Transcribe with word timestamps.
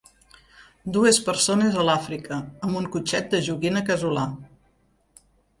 Dues 0.95 1.19
persones 1.27 1.77
a 1.83 1.83
l'Àfrica 1.89 2.39
amb 2.69 2.81
un 2.81 2.89
cotxet 2.97 3.31
de 3.35 3.45
joguina 3.49 3.87
casolà. 3.91 4.29